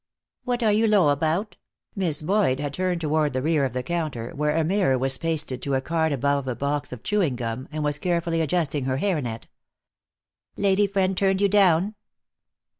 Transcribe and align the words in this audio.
"What 0.45 0.63
are 0.63 0.71
you 0.71 0.87
low 0.87 1.09
about?" 1.09 1.57
Miss 1.95 2.23
Boyd 2.23 2.59
had 2.59 2.73
turned 2.73 2.99
toward 3.01 3.33
the 3.33 3.41
rear 3.43 3.65
of 3.65 3.73
the 3.73 3.83
counter, 3.83 4.31
where 4.33 4.57
a 4.57 4.63
mirror 4.63 4.97
was 4.97 5.19
pasted 5.19 5.61
to 5.61 5.75
a 5.75 5.79
card 5.81 6.11
above 6.11 6.47
a 6.47 6.55
box 6.55 6.91
of 6.91 7.03
chewing 7.03 7.35
gum, 7.35 7.67
and 7.71 7.83
was 7.83 7.99
carefully 7.99 8.41
adjusting 8.41 8.85
her 8.85 8.97
hair 8.97 9.21
net. 9.21 9.45
"Lady 10.57 10.87
friend 10.87 11.15
turned 11.15 11.39
you 11.39 11.49
down?" 11.49 11.93